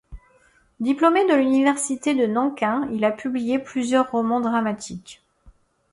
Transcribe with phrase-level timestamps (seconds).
[0.79, 5.21] Diplômé de l'université de Nankin, il a publié plusieurs romans dramatiques.